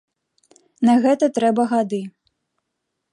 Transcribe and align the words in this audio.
На 0.89 0.95
гэта 1.03 1.25
трэба 1.37 1.67
гады. 1.73 2.01